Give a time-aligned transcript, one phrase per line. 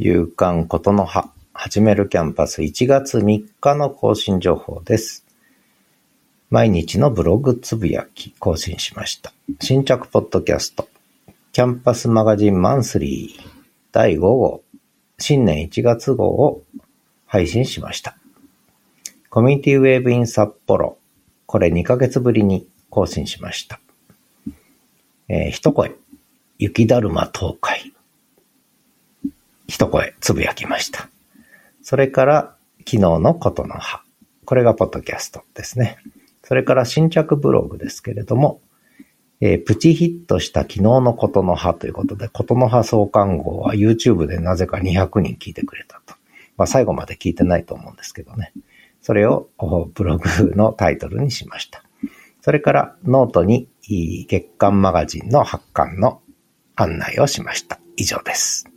[0.00, 5.26] 夕刊ことの葉、始めるキャンパス1月3日の更新情報です。
[6.50, 9.32] 毎日のブログつぶやき更新しました。
[9.60, 10.88] 新着ポッドキャスト、
[11.50, 13.48] キャンパスマガジンマンスリー
[13.90, 14.62] 第5号、
[15.18, 16.62] 新年1月号を
[17.26, 18.16] 配信しました。
[19.30, 20.96] コミュニティウェーブイン札幌、
[21.46, 23.80] これ2ヶ月ぶりに更新しました。
[25.26, 25.96] えー一声、
[26.56, 27.77] 雪だるま東海。
[29.78, 31.08] 一声つぶやきました。
[31.84, 34.02] それから、昨日のことの葉。
[34.44, 35.98] これがポッドキャストですね。
[36.42, 38.60] それから新着ブログですけれども、
[39.40, 46.16] えープチヒットした昨日のことの葉ということで、ことの葉創刊号は YouTube でなぜか200人聞いてくれたと。
[46.56, 48.52] まあ最後まで聞いてないと思うんですけどね。
[49.00, 49.48] それを
[49.94, 51.84] ブログのタイトルにしました。
[52.40, 53.68] それからノートに
[54.26, 56.20] 月刊マガジンの発刊の
[56.74, 57.78] 案内をしました。
[57.96, 58.68] 以上です。